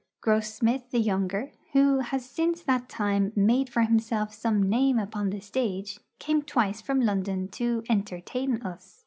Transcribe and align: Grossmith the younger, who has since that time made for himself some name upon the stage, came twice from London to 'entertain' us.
Grossmith 0.19 0.89
the 0.89 0.97
younger, 0.99 1.51
who 1.73 1.99
has 1.99 2.25
since 2.25 2.63
that 2.63 2.89
time 2.89 3.31
made 3.35 3.69
for 3.69 3.83
himself 3.83 4.33
some 4.33 4.67
name 4.67 4.97
upon 4.97 5.29
the 5.29 5.39
stage, 5.41 5.99
came 6.17 6.41
twice 6.41 6.81
from 6.81 7.01
London 7.01 7.47
to 7.49 7.83
'entertain' 7.87 8.63
us. 8.63 8.99